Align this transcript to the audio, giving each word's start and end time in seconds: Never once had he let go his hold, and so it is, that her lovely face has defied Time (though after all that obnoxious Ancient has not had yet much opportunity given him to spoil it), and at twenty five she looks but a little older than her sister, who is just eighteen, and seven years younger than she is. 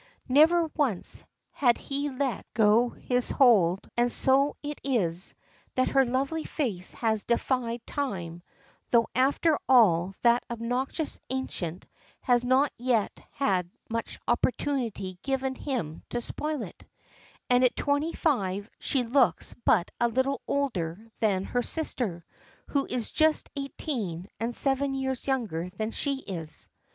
Never 0.27 0.63
once 0.75 1.23
had 1.51 1.77
he 1.77 2.09
let 2.09 2.51
go 2.55 2.89
his 2.89 3.29
hold, 3.29 3.87
and 3.95 4.11
so 4.11 4.55
it 4.63 4.81
is, 4.83 5.35
that 5.75 5.89
her 5.89 6.03
lovely 6.03 6.43
face 6.43 6.95
has 6.95 7.23
defied 7.23 7.85
Time 7.85 8.41
(though 8.89 9.09
after 9.13 9.59
all 9.69 10.15
that 10.23 10.43
obnoxious 10.49 11.19
Ancient 11.29 11.85
has 12.21 12.43
not 12.43 12.71
had 12.79 13.19
yet 13.43 13.65
much 13.91 14.17
opportunity 14.27 15.19
given 15.21 15.53
him 15.53 16.01
to 16.09 16.19
spoil 16.19 16.63
it), 16.63 16.83
and 17.47 17.63
at 17.63 17.75
twenty 17.75 18.13
five 18.15 18.71
she 18.79 19.03
looks 19.03 19.53
but 19.65 19.91
a 19.99 20.07
little 20.07 20.41
older 20.47 21.11
than 21.19 21.43
her 21.43 21.61
sister, 21.61 22.25
who 22.69 22.87
is 22.87 23.11
just 23.11 23.51
eighteen, 23.55 24.27
and 24.39 24.55
seven 24.55 24.95
years 24.95 25.27
younger 25.27 25.69
than 25.69 25.91
she 25.91 26.17
is. 26.21 26.69